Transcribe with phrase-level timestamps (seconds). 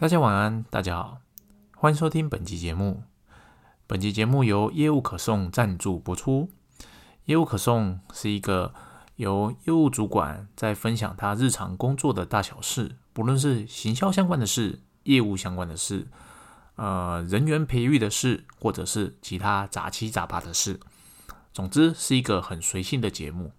[0.00, 1.20] 大家晚安，大家好，
[1.76, 3.02] 欢迎收听本期节目。
[3.86, 6.48] 本期节目由业务可送赞助播出。
[7.26, 8.72] 业务可送是一个
[9.16, 16.08] 由业务主管在分享他日常工作的大小事，不论是行销相关的事、业务相关的事、
[16.76, 20.80] 呃人员培育的事，或者是其他杂七杂八的事。
[21.52, 23.52] 总之是一个很随性的节目。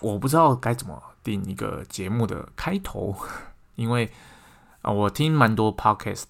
[0.00, 3.16] 我不知道该怎么定一个节目的开头。
[3.76, 4.10] 因为
[4.82, 6.28] 啊，我听蛮多 podcast，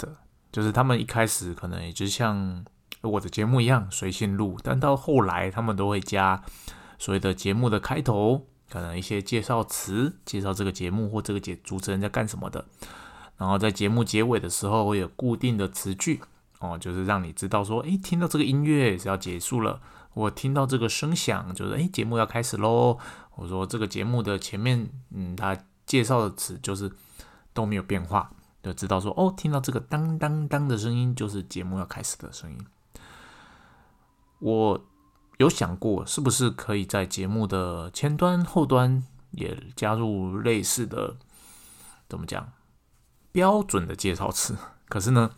[0.52, 2.64] 就是他们一开始可能也就像
[3.02, 6.42] 我的节目一样随性录，但到后来他们都会加
[6.98, 12.64] 所谓的节目的开头，可能一些介绍词，介绍这个节目或这个节主持人在干什么的。
[13.36, 16.20] 然后在节目结尾的时候会有固定的词句
[16.60, 19.80] 哦，就是让你知道说，诶，听到这个音乐是要结束了，
[20.14, 22.96] 我听到这个声响就是诶，节目要开始喽。
[23.34, 26.88] 我说这个节目的前面，嗯，他介绍的词就是。
[27.54, 28.30] 都没有变化，
[28.62, 32.58] 就知道说哦，听到这个当当当的声音，就是节目要开始的声音。
[34.40, 34.84] 我
[35.38, 41.16] 有想过，是不是可以在节目的前端、后端也加入类似的，
[42.08, 42.52] 怎么讲，
[43.32, 44.56] 标准的介绍词？
[44.88, 45.30] 可是呢，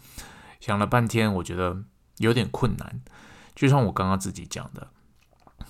[0.58, 1.84] 想了半天，我觉得
[2.18, 3.00] 有点困难。
[3.54, 4.88] 就像我刚刚自己讲的，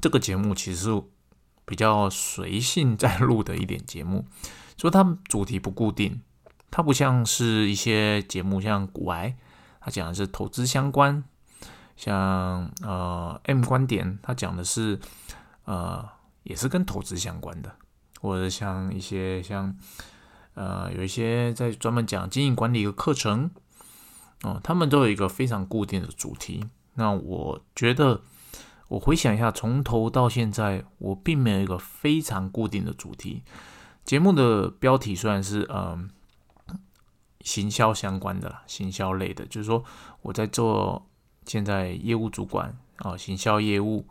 [0.00, 1.02] 这个节目其实是
[1.64, 4.26] 比较随性在录的一点节目，
[4.76, 6.22] 说它主题不固定。
[6.70, 9.34] 它不像是一些节目，像古癌，
[9.80, 11.22] 它讲的是投资相关；
[11.96, 14.98] 像呃 M 观点，它讲的是
[15.64, 16.06] 呃
[16.42, 17.70] 也是跟投资相关的；
[18.20, 19.74] 或者像一些像
[20.54, 23.50] 呃有一些在专门讲经营管理的课程，
[24.42, 26.66] 哦，他们都有一个非常固定的主题。
[26.94, 28.20] 那我觉得，
[28.88, 33.44] 我回想一下，从头到现在，我并没有一个非常固定的主题。
[34.04, 36.10] 节目的标题虽然是嗯。
[37.46, 39.84] 行销相关的啦，行销类的，就是说
[40.22, 41.06] 我在做
[41.46, 44.08] 现在业务主管啊，行销业务，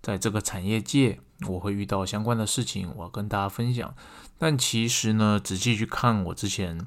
[0.00, 3.94] 在这个产业界，我会遇到相关的事情，我要跟大家分享。
[4.38, 6.86] 但其实呢，仔细去看我之前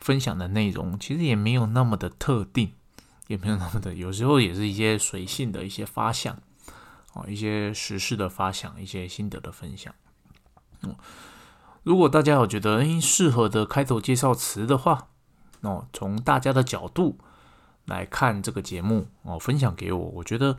[0.00, 2.72] 分享的内容，其实也没有那么的特定，
[3.28, 6.36] 也没有那么的，有时候也是一些随性的一些发想
[7.14, 9.94] 啊，一些时事的发想，一些心得的分享。
[10.82, 10.96] 嗯，
[11.84, 15.06] 如果大家有觉得诶适合的开头介绍词的话，
[15.60, 17.18] 哦，从大家的角度
[17.86, 20.58] 来看这个节目哦，分享给我，我觉得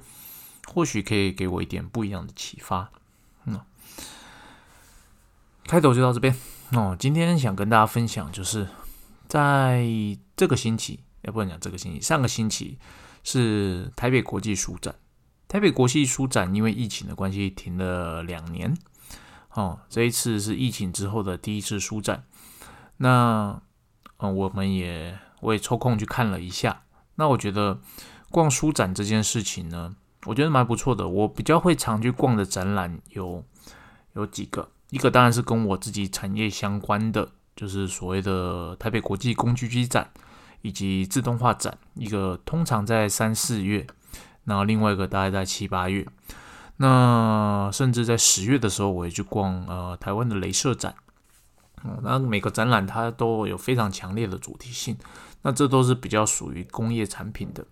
[0.68, 2.92] 或许可以给我一点不一样的启发。
[3.46, 3.60] 嗯，
[5.66, 6.36] 开头就到这边
[6.72, 6.96] 哦。
[7.00, 8.68] 今天想跟大家分享，就是
[9.28, 9.88] 在
[10.36, 12.78] 这个星期，也不能讲这个星期，上个星期
[13.24, 14.96] 是台北国际书展。
[15.48, 18.78] 台北国际书展因为疫情的关系停了两年，
[19.54, 22.26] 哦，这一次是疫情之后的第一次书展。
[22.98, 23.62] 那
[24.20, 26.82] 嗯，我们也我也抽空去看了一下。
[27.16, 27.80] 那我觉得
[28.30, 29.96] 逛书展这件事情呢，
[30.26, 31.08] 我觉得蛮不错的。
[31.08, 33.44] 我比较会常去逛的展览有
[34.14, 40.10] 有几个，一个当然是跟我自己产业相关的，就是所谓的台北国际工具机展
[40.62, 41.78] 以及自动化展。
[41.96, 43.86] 一个通常在三四月，
[44.46, 46.06] 然后另外一个大概在七八月。
[46.78, 50.94] 那甚至在十月的时候，我也去逛呃台湾的镭射展。
[51.84, 54.98] 嗯那每个展览它都有非常强烈的主题性，
[55.44, 57.66] 那这都是比较属于工业产品的。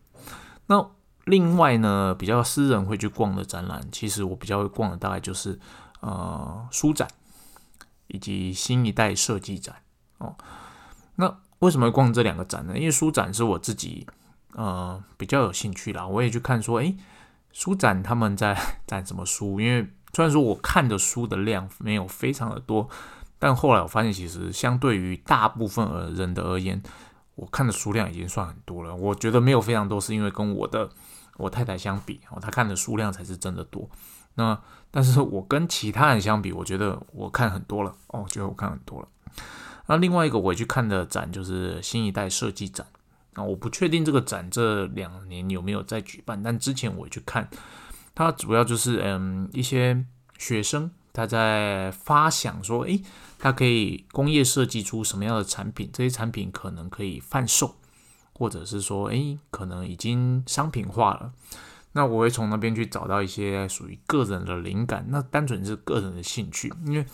[0.67, 0.89] 那
[1.25, 5.59] 另外呢，比较私人会去逛的展览，其实我比较会逛的大概就是
[6.01, 7.07] 呃书展
[8.07, 9.75] 以及新一代设计展
[10.19, 10.35] 哦。
[11.15, 12.77] 那为什么逛这两个展呢？
[12.77, 14.05] 因为书展是我自己
[14.53, 16.95] 呃比较有兴趣啦，我也去看说，诶，
[17.51, 18.55] 书展他们在
[18.85, 19.59] 展什么书？
[19.59, 22.87] 因为虽然说我看的书的量没有非常的多。
[23.45, 26.81] 但后来我发现，其实相对于大部分而人的而言，
[27.35, 28.95] 我看的数量已经算很多了。
[28.95, 30.89] 我觉得没有非常多，是因为跟我的
[31.37, 33.87] 我太太相比，哦，她看的数量才是真的多。
[34.33, 37.95] 那但是我跟其他人相比，我觉得我看很多了。
[38.07, 39.07] 哦，觉得我看很多了。
[39.85, 42.87] 那另外一个我去看的展就是新一代设计展。
[43.35, 47.47] 啊，我不确定这个展这两年有没有在举办，但之前我去看，
[48.15, 50.03] 它主要就是嗯一些
[50.39, 50.89] 学生。
[51.15, 53.01] 他在发想说：“诶，
[53.39, 55.89] 他可以工业设计出什么样的产品？
[55.93, 57.77] 这些产品可能可以贩售，
[58.33, 61.31] 或者是说，诶，可能已经商品化了。
[61.93, 65.05] 那我会从那边去找到一些属于个人的灵感。
[65.07, 67.05] 那单纯是个人的兴趣，因为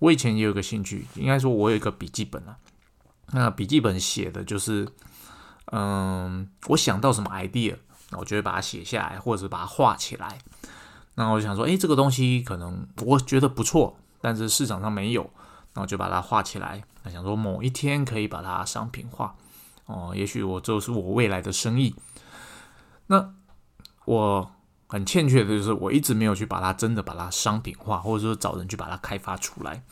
[0.00, 2.58] 我以前也有个兴趣，应该说我有一个笔记本啊。
[3.32, 4.86] 那笔记本写的就是，
[5.72, 7.74] 嗯，我想到什么 idea，
[8.10, 10.36] 我就会把它写下来，或者是把它画起来。”
[11.16, 15.28] 那我就想说，哎，这个东西可能我觉得不错，但是市场上没有，
[15.74, 19.34] 那我就把它画起来，那想说某一天可以把它商品化
[19.86, 21.94] 哦，也许我就是我未来的生意。
[23.06, 23.32] 那
[24.04, 24.50] 我
[24.88, 29.82] 很欠缺的就是我一直没有去把它真的把它商品化，或者说找人去把它开发出来。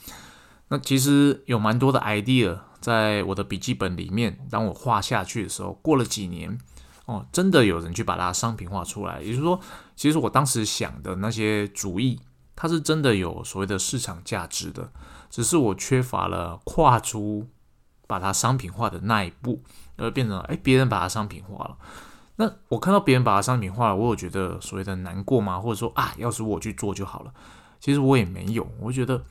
[0.69, 6.59] 那其实有蛮多的 idea 在我的笔记本里面，当我画下去的时候，过了几年
[7.06, 9.20] 哦，真的有人去把它商品化出来。
[9.20, 9.60] 也就是说，
[9.94, 12.18] 其实我当时想的那些主意，
[12.56, 14.90] 它是真的有所谓的市场价值的，
[15.30, 17.46] 只是我缺乏了跨出
[18.06, 19.62] 把它商品化的那一步，
[19.96, 21.76] 而变成哎别人把它商品化了。
[22.36, 25.60] 那我看到别人把它商品化了，我有觉得所谓的难过吗？
[25.60, 27.32] 或者说啊，要是我去做就好了？
[27.80, 29.24] 其实我也没有，我觉得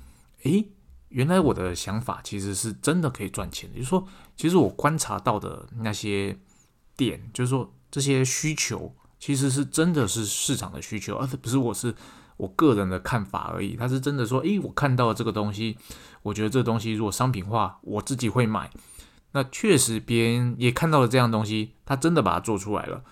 [0.44, 0.70] 诶。
[1.10, 4.04] 原来我的想法其实是真的可以赚钱的，就是说，
[4.36, 6.36] 其实我观察到的那些
[6.96, 11.96] 点，就是说这些需求其实是真的是市场的需求，而不是我是
[12.38, 13.76] 我个人的看法而已。
[13.76, 15.78] 他是真的说，诶，我看到了这个东西，
[16.22, 18.70] 我觉得这东西如果商品化，我自己会买。
[19.32, 23.04] 那确实别人也看到了这样东西，他真的把它做出来了。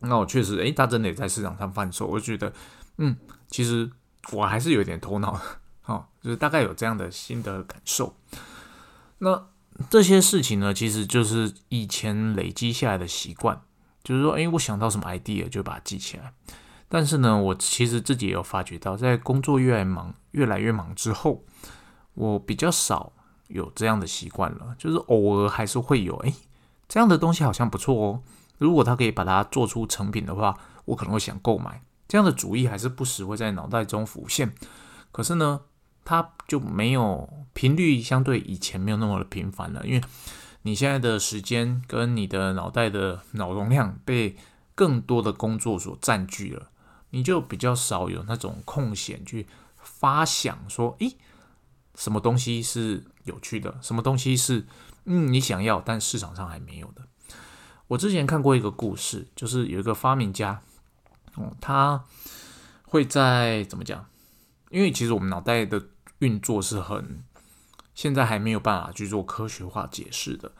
[0.00, 2.06] 那我确实，诶，他真的也在市场上贩售。
[2.06, 2.52] 我觉得，
[2.98, 3.16] 嗯，
[3.48, 3.90] 其实
[4.32, 5.40] 我还是有点头脑。
[5.86, 8.14] 哦，就是大概有这样的心得感受。
[9.18, 9.48] 那
[9.88, 13.60] 这些事情呢，其实就是以前累积下来的习惯，
[14.02, 16.32] 就是说，哎，我想到什么 idea 就把它记起来。
[16.88, 21.44] 但是呢，我其实自己也有发觉到，在工作越来忙、越来越忙之后，
[22.14, 23.12] 我比较少
[23.46, 24.74] 有这样的习惯了。
[24.78, 26.34] 就是偶尔还是会有，哎，
[26.88, 28.22] 这样的东西好像不错哦。
[28.58, 31.82] 如果他可以把它做出成品的话，我可能会想购买。
[32.08, 34.52] 这样的主意还是不时会在脑袋中浮现。
[35.12, 35.60] 可是呢？
[36.10, 40.00] 它就没有频率，相对以前没有那么的频繁了，因为
[40.62, 44.34] 你现在的时间跟你的脑袋的脑容量被
[44.74, 46.70] 更多的工作所占据了，
[47.10, 49.46] 你就比较少有那种空闲去
[49.76, 51.14] 发想说，诶，
[51.94, 54.66] 什么东西是有趣的，什么东西是
[55.04, 57.06] 嗯你想要但市场上还没有的。
[57.88, 60.62] 我之前看过一个故事，就是有一个发明家，
[61.34, 62.02] 哦，他
[62.84, 64.06] 会在怎么讲？
[64.70, 65.82] 因为其实我们脑袋的
[66.18, 67.22] 运作是很，
[67.94, 70.52] 现在还没有办法去做科学化解释的。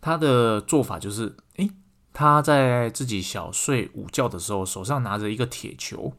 [0.00, 1.70] 他的做法就是，诶，
[2.12, 6.12] 他在自己小睡午觉的时候，手上拿着一个铁球，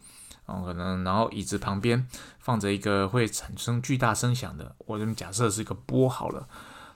[0.46, 2.08] 然后可能，然后椅子旁边
[2.40, 6.48] 放着一个会产生巨大声响的，我们假设是一个波好了。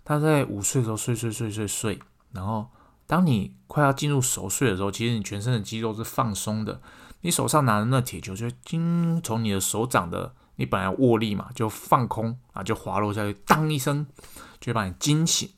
[0.04, 2.00] 他在午睡的时候睡睡睡睡睡，
[2.32, 2.68] 然后
[3.08, 6.80] 当你快要进入熟睡的时候，其实你全身的肌肉是放松的，
[7.26, 10.32] 你手上拿的那铁球就经从你的手掌的。
[10.58, 14.06] 你本来握力嘛，就放空啊，就滑落下去，当一声，
[14.62, 15.50] 就会把你惊醒。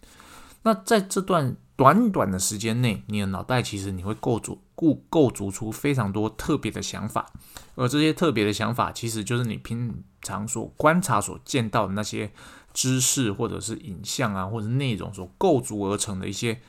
[0.64, 7.31] 那在这段短短的时间内，你的脑袋其实你会构筑、构构筑出非常多特别的想法，
[7.75, 12.31] 而这些特别的想法，其实就是你平常所观察、所见到的那些
[12.74, 16.60] 知识，或者是影像啊，或者内容所构筑而成的一些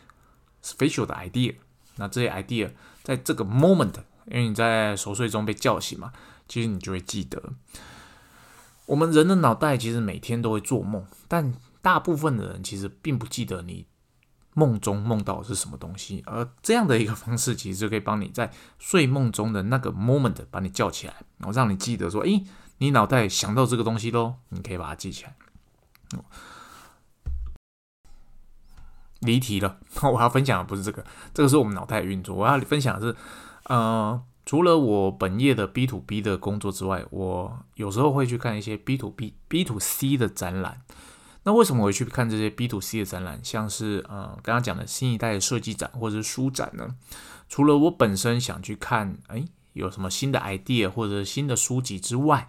[0.62, 1.54] special 的 idea。
[1.96, 2.70] 那这些 idea
[3.02, 3.94] 在这个 moment，
[4.30, 6.12] 因为你在熟睡中被叫醒嘛，
[6.46, 7.42] 其实你就会记得。
[8.86, 13.86] 我们人的脑袋其实每天都会做梦，但大部分的人其实并不记得你
[14.54, 16.22] 梦中梦到的是什么东西。
[16.26, 22.44] 而这样的一个方式，其实就可以帮你在睡梦中的那个 moment 把你叫起来，然后让你记得说：“诶，
[22.78, 25.34] 你脑袋想到这个东西喽，你可以把它记起来。”
[29.20, 31.04] 离题了， 我要分享的不是这个，
[31.34, 32.34] 这个是我们脑袋运作。
[32.36, 33.16] 我要分享的是，
[33.68, 34.22] 呃。
[34.48, 40.80] 除了我本业的 B to B 的工作之外，我有时候会去看一些 B to B、B to C 的展览。
[41.42, 43.38] 那为什么我会去看这些 B to C 的展览？
[43.44, 46.96] 像是呃刚刚讲的新一代的设计展或者是书展呢？
[47.46, 49.44] 除了我本身想去看，哎，
[49.74, 52.48] 有什么新的 idea 或者新的书籍之外，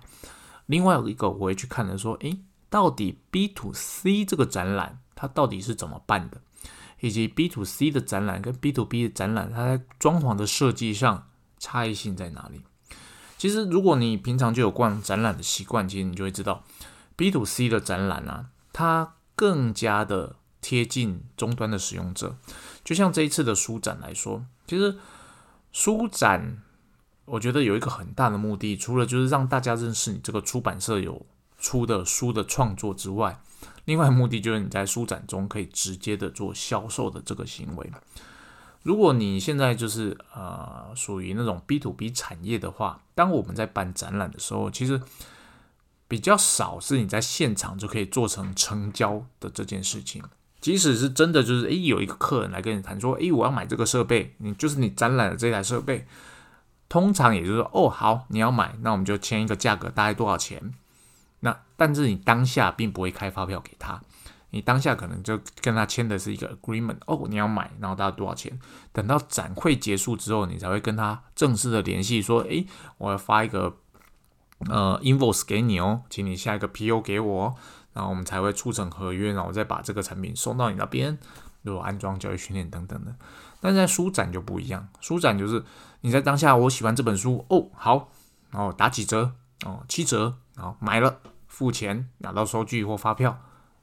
[0.67, 2.38] 另外一个我会去看的，说，哎，
[2.69, 6.39] 到底 B to C 这个展览它到底是怎么办的？
[7.00, 11.25] 以及 B to C 的展览跟 B to B 的展览，它在装潢的设计上。
[11.62, 12.62] 差异性在哪里？
[13.38, 16.63] 其实，如果你平常就有逛展览的习惯，其实你就会知道
[17.18, 22.38] ，B to C 的展览啊，它更加的贴近终端的使用者。
[22.86, 24.98] 就像这一次的书展来说，其实
[25.74, 26.63] 书展，
[27.25, 31.25] 我觉得有一个很大的目的，除了就是让大家认识你这个出版社有
[31.60, 33.41] 出的书的创作之外，
[33.89, 37.91] 另外目的就是你在书展中可以直接的做销售的这个行为。
[38.84, 45.01] 如果你现在就是呃属于那种 B to B 产业的话，当我们在办展览的时候，其实
[46.08, 50.22] 比较少是你在现场就可以做成成交的这件事情。
[50.62, 56.05] 即使是真的就是诶有一个客人来跟你谈说诶我要买这个设备，你就是你展览的这台设备，
[56.88, 60.74] 通常也就是说哦好你要买，那我们就签一个价格大概多少钱。
[61.79, 64.00] 但是你当下并不会开发票给他，
[64.50, 68.59] 你当下可能就跟他签的是一个 agreement，哦，你要买，然后大概多少钱？
[68.91, 72.67] 等到展会结束之后，你才会跟他正式的联系，说，诶，
[72.98, 73.77] 我要发一个
[74.69, 77.55] 呃 invoice 给你哦，请你下一个 PO 给我，
[77.93, 81.17] 然后我们才会促成合约，然后再把这个产品送到你那边，
[81.62, 83.15] 如果安装、教育训练等等的。
[83.62, 85.63] 但在书展就不一样，书展就是
[86.01, 88.09] 你在当下，我喜欢这本书，哦，好，
[88.51, 89.33] 然后打几折，
[89.65, 91.19] 哦，七折，然后买了，
[91.50, 93.41] 付钱，拿到收据或发票。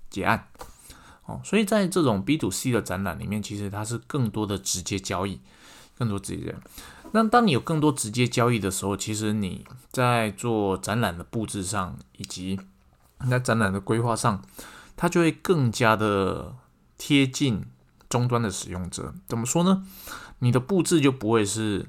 [0.08, 0.49] 结案，
[1.25, 5.40] 哦，所以在这种 B to C 的展览里面，其实它是更多的直接交易，
[5.99, 6.54] 更多直接。
[7.11, 12.58] 那当你有更多直接交易的时候，其实你在做展览的布置上，以及
[13.28, 14.42] 在展览的规划上，
[14.96, 16.54] 它就会更加的
[16.96, 17.64] 贴近
[18.08, 19.12] 终端的使用者。
[19.26, 19.85] 怎么说呢？
[20.38, 21.87] 你的布置就不会是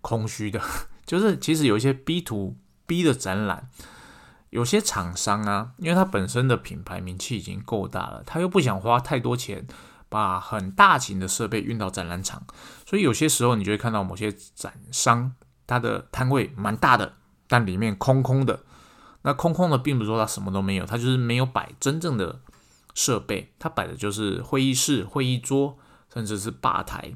[0.00, 0.60] 空虚的，
[1.06, 2.56] 就是其实有一些 B to
[2.86, 3.70] B 的展览。
[4.50, 9.66] 有些厂商啊，因为他本身的品牌名气已经够大了，他又不想花太多钱
[10.08, 12.44] 把很大型的设备运到展览场，
[12.84, 15.32] 所以有些时候你就会看到某些展商
[15.66, 17.14] 他的摊位蛮大的，
[17.48, 18.60] 但里面空空的。
[19.22, 22.40] 那空空的并不是说他什么都没有，他就是没有摆真正的
[22.94, 25.78] 设备，他摆的就是会议室、会议桌，
[26.12, 27.12] 甚至是吧台。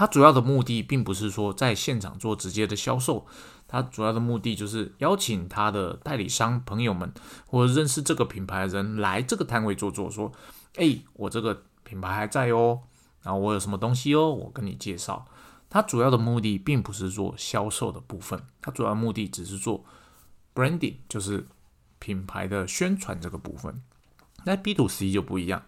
[0.00, 3.26] 他主要的目的并不是说在现场做直接的销售。
[3.68, 7.12] 他主要的目的就是邀请他的代理商朋友们，
[7.44, 10.32] 或者认识这个品牌的人来这个摊位坐坐，说
[10.76, 12.80] ：“哎，我这个品牌还在哦，
[13.22, 15.26] 然后我有什么东西哦，我跟你介绍。”
[15.68, 19.84] 他主要的目的并不是做销售的部分，他主要目的只是做
[20.54, 21.46] branding，就是
[21.98, 23.82] 品牌的宣传这个部分。
[24.46, 25.62] 那 B to C 就不一样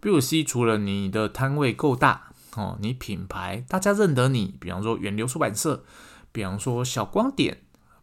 [0.00, 5.84] ，B to C 除了你的摊位够大哦，你品牌大家认得你，比方说源流出版社。
[6.32, 7.58] 比方说小光点，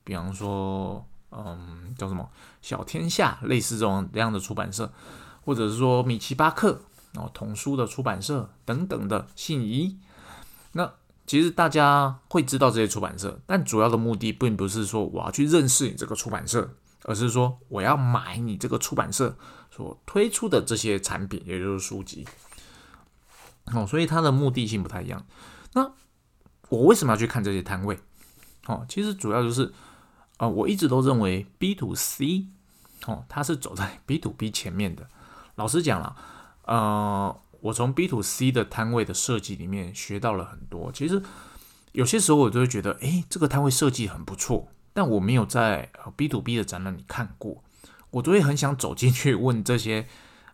[0.06, 2.30] 比方说嗯叫什么
[2.62, 4.90] 小天下，类似这种这样的出版社，
[5.44, 6.82] 或者是说米奇巴克
[7.16, 9.98] 哦童书的出版社等等的信宜，
[10.72, 10.94] 那
[11.28, 19.36] 其实大家会知道这些出版社，但主要的目的并不是说我要去认识你这个出版社，而是说我要买你这个出版社
[19.70, 22.26] 所推出的这些产品，也就是书籍。
[23.66, 25.26] 哦，所以它的目的性不太一样。
[25.74, 25.92] 那
[26.70, 28.00] 我为什么要去看这些摊位？
[28.68, 29.74] 哦，其实主要就是，
[30.38, 32.48] 呃，我一直都认为 B to C，
[33.06, 35.08] 哦，它是走在 B to B 前面的。
[35.56, 36.16] 老实讲了，
[36.66, 40.92] 呃，我从 B to C 的摊位的设计里面学到了很多。
[40.92, 41.22] 其实
[41.92, 47.64] 有些时候我都会觉得，诶，这个摊位设计很不错，但我没有在 B to B 的展览里看过，
[48.12, 50.08] 我都会很想走进去问这些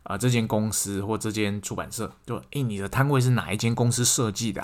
[0.07, 4.63] 啊，这间公司或这间出版社，就，诶，你的摊位是哪一间公司设计的？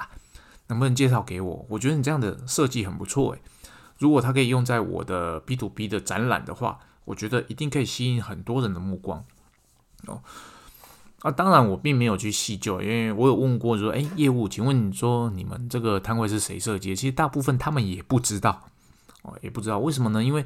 [0.68, 1.66] 能不能介绍给我？
[1.68, 3.42] 我觉得你这样的设计很不错诶。
[4.00, 9.26] 如果它可以用在我的 B to B 的展览的话，我觉得一定可以吸引很多人的目光
[10.08, 10.22] 哦。
[11.20, 16.96] 啊，当然我并没有去细究，因为我有问过说，哎，业务，请问你说你们这个摊位是谁设计？
[16.96, 18.70] 其实大部分他们也不知道
[19.24, 20.24] 哦，也不知道为什么呢？
[20.24, 20.46] 因为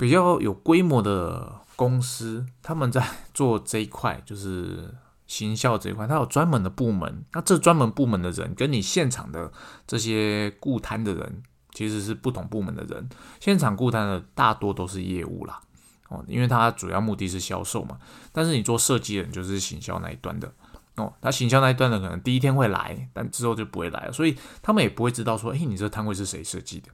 [0.00, 4.94] 比较有规模的公司，他们在做这一块就是。
[5.30, 7.24] 行销这一块，他有专门的部门。
[7.34, 9.52] 那这专门部门的人，跟你现场的
[9.86, 13.08] 这些顾摊的人，其实是不同部门的人。
[13.38, 15.60] 现场顾摊的大多都是业务啦，
[16.08, 17.96] 哦，因为它主要目的是销售嘛。
[18.32, 20.52] 但是你做设计的人，就是行销那一端的
[20.96, 21.14] 哦。
[21.20, 26.88] 他行销那一端的，可能第一天会来，但之后就不会来了，所以他们也不会知道说，诶，你这摊位是谁设计的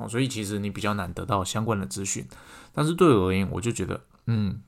[0.00, 0.08] 哦。
[0.08, 2.26] 所以其实你比较难得到相关的资讯。
[2.72, 4.60] 但是对我而言，我就觉得，嗯，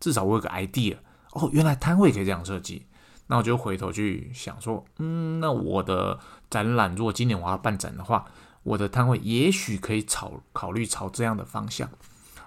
[0.00, 0.96] 至少我有个 idea。
[1.32, 2.86] 哦，原来摊位可以这样设计，
[3.26, 8.24] 那我就回头去想说，嗯，那我的展览如果今年我要办展的话，
[8.62, 11.90] 我的摊位也许可以朝考虑朝这样的方向，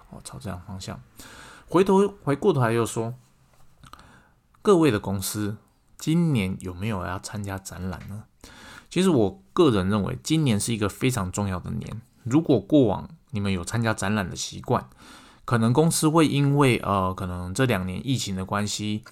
[0.08, 0.98] 哦，朝这样方向。
[1.66, 3.12] 回头回过头来又说，
[4.62, 5.58] 各位的公司
[5.98, 8.24] 今年有没有要参加展览呢？
[8.88, 12.00] 其实我个人认为，今年是一个非常重要的年。
[12.24, 14.88] 如果过往你们有参加展览的习惯，
[15.44, 19.04] 可能公司会因为呃，可能这两年疫情的关系，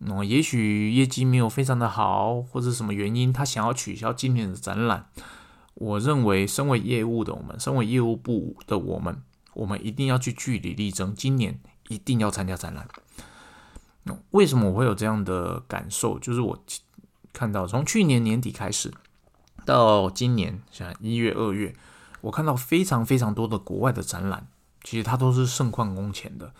[0.00, 5.06] 嗯，也许业绩没有非常的好，或者什么原因，他想要取消今年的展览。
[5.74, 9.22] 我认为，身为业务的我们，身为业务部的我们，
[9.54, 12.88] 我们一定要去据理力争，今年一定要参加展览。
[14.30, 16.18] 为什么我会有这样的感受？
[16.18, 16.58] 就是我
[17.32, 18.92] 看到从去年年底开始
[19.64, 21.74] 到今年，像一月、二月，
[22.20, 24.48] 我看到非常非常多的国外的展览。
[24.84, 26.54] 其实它都是盛况空前的，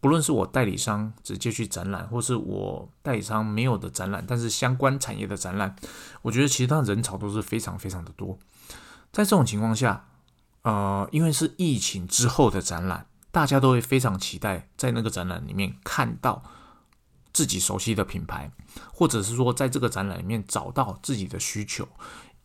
[0.00, 5.76] 不论是我代理商直接去展览，或是我代理商没有的展览，但是相关产业的展览，
[6.22, 8.38] 我觉得其实它人潮都是非常非常的多。
[9.12, 10.06] 在这种情况下，
[10.62, 16.42] 呃，因为是疫情之后的展览，大家都会非常期待在那个展览里面看到
[17.32, 18.50] 自己熟悉的品牌，
[18.94, 21.86] 或者是说在这个展览里面找到自己的需求。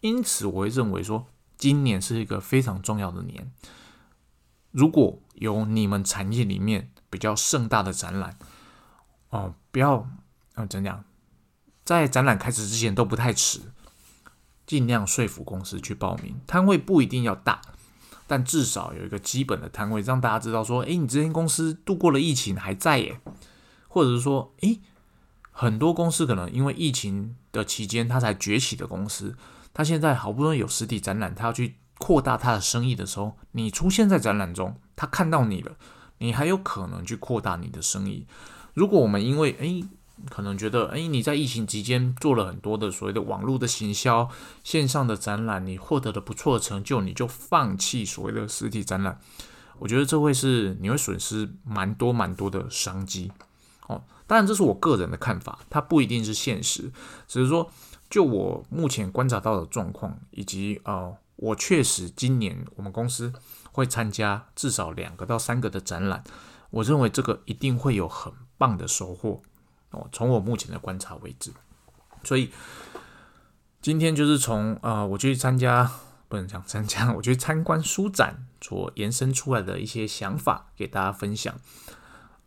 [0.01, 1.27] 因此，我会认为说，
[1.62, 3.51] 今年是一个非常重要的年。
[4.72, 8.36] 如果有你们产业里面比较盛大的展览，
[9.30, 10.10] 哦，不要
[10.56, 11.03] 嗯，怎样，
[11.86, 13.60] 在展览开始之前都不太迟，
[14.65, 16.41] 尽量说服公司去报名。
[16.48, 17.62] 摊位不一定要大，
[18.25, 23.22] 但至少有一个基本的摊位，让大家知道说，诶，你这间公司度过了疫情还在耶，
[23.88, 24.82] 或者是说，诶，
[25.51, 29.38] 很多公司可能因为疫情的期间它才崛起的公司。
[29.73, 35.71] 他现在好不容易有实体展览，他要去扩大他的生意的时候，你出现在展览中，他看到你了，
[36.17, 38.25] 你还有可能去扩大你的生意。
[38.73, 39.83] 如果我们因为诶
[40.29, 44.29] 可能觉得诶你在疫情期间做了很多的所谓的网络的行销、
[44.63, 49.19] 线上的展览，你获得了不错的成就，你就放弃所谓的实体展览，
[49.79, 53.31] 我觉得这会是你会损失蛮多蛮多的商机。
[53.87, 56.91] 哦，当然这是我个人的看法，它不一定是现实，
[57.27, 57.71] 只是说。
[58.12, 63.32] 就我目前观察到的状况，以及呃，我确实今年我们公司
[63.72, 66.22] 会参加至少两个到三个的展览，
[66.72, 69.41] 我认为这个一定会有很棒的收获
[69.91, 70.10] 哦。
[70.12, 71.53] 从我目前的观察为止，
[72.25, 72.51] 所以
[73.82, 75.89] 今天就是从呃，我去参加
[76.27, 81.56] 不能讲参加，我去参观书展所延伸出来的一些想法给大家分享。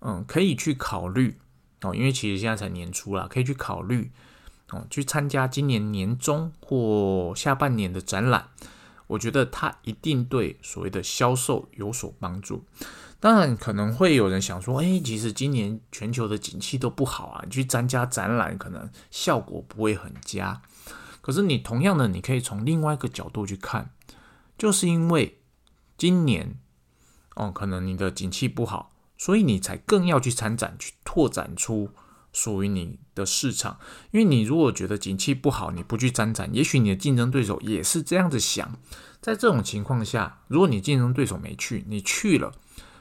[0.00, 1.40] 嗯，可以去考虑
[1.80, 4.12] 哦，因为其实现在才年初啦，可以去考虑。
[4.70, 8.48] 哦，去参加今年年中或下半年的展览，
[9.06, 12.64] 我觉得它一定对所谓的销售有所帮助。
[13.20, 20.60] 当然，可能会有人想说，哎，其实今年全球的景气都不好啊，你去参加展览可能效果不会很佳。
[21.20, 23.90] 可是你同样的，你可以从另外一个角度去看，
[24.58, 25.38] 就是因为
[25.96, 26.58] 今年
[27.34, 31.90] 哦，可能你的景气不好，所以你才更要去参展，去拓展出。
[32.34, 33.78] 属于你的市场，
[34.10, 38.76] 因为你如果觉得景气不好，你不去参展，也许你的竞争对手也是这样子想。
[39.22, 42.52] 在这种情况下，如果你竞争对手没去，你去了，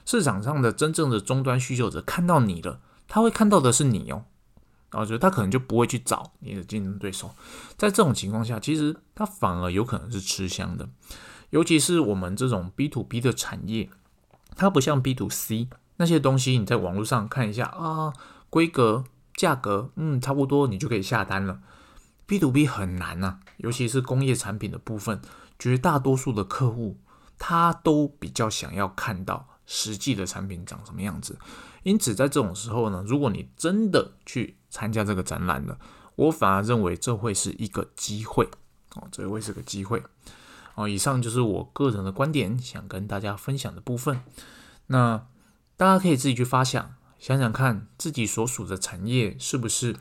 [0.05, 4.23] 市场上的真正的终端需求者看到你了，他会看到的是你哦，
[4.91, 7.35] 然后觉得他可能就不会去找你的竞争对手。
[7.75, 10.87] 在这种情况下，其实他反而有可能是吃香的，
[11.49, 13.89] 尤其是我们这种 B to B 的产业，
[14.55, 18.13] 它不像 B to C 那些东西，你在网络上看一下啊，
[18.49, 19.03] 规格。
[19.35, 21.61] 价格嗯差不多，你就可以下单了。
[22.25, 25.21] B to B 很难呐，尤其是工业产品的部分，
[25.59, 26.97] 绝大多数的客户
[27.37, 31.37] 他都比较想要看到实际的产品长什么样子。
[31.83, 35.77] 因此，在这种时候呢，如果你真的去参加这个展览了，
[36.15, 38.47] 我反而认为这会是一个机会
[38.95, 40.01] 哦，这会是个机会
[40.75, 40.87] 哦。
[40.87, 44.21] 以上就是我个人的观点，想跟大家分享的部分。
[44.87, 45.27] 那
[45.75, 46.95] 大家可以自己去发想。
[47.19, 49.95] 想想看自己所属的产业是不是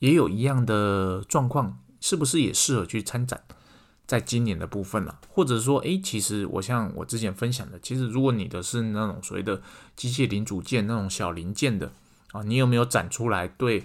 [0.00, 3.42] 也有一样的状况，是不是也适合去参展？
[4.06, 9.60] 在今年的部分了，或者说，诶，其实我像我之前分享的，其实如果你的是那种所谓的
[9.96, 11.90] 机械零组件那种小零件的
[12.30, 13.48] 啊，你有没有展出来？
[13.48, 13.84] 对，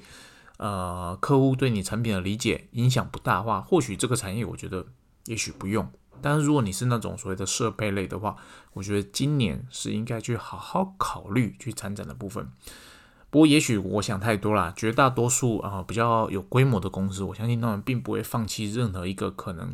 [0.58, 4.86] 呃，客户对你产品的理解影响不大的话，或许这个产业我觉得
[5.26, 5.92] 也许不用。
[6.22, 8.36] 但是如果你是那种所谓的设备类的话，
[8.74, 12.50] 我觉得今年是应该去好好考虑去参展的部分。
[13.30, 19.74] 不过也许我想太多了，绝大多数啊比较有规模的公司，我相信他们并不会放弃任何一个可能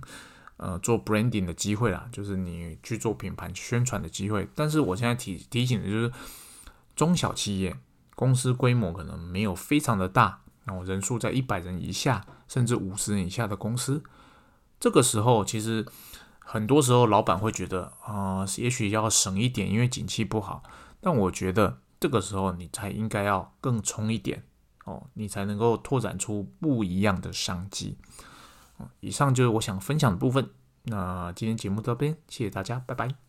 [0.58, 4.48] 呃做 branding 的机会啦，就是你去做品牌宣传的机会。
[4.54, 6.12] 但是我现在提提醒的就是
[6.96, 7.76] 中小企业
[8.16, 14.04] 公司规模可能没有非常的大，然后人数在一百人以下甚至五十人以下的公司，
[14.80, 15.86] 这个时候其实。
[16.50, 20.64] 很多时候，老板会觉得啊，也许要省一点，因为景气不好。
[21.02, 24.42] 但我觉得这个时候，你才应该要更冲一点
[24.86, 27.98] 哦，你才能够拓展出不一样的商机。
[29.02, 30.50] 以上就是我想分享的部分。
[30.84, 33.27] 那今天节目到这边，谢谢大家，拜拜。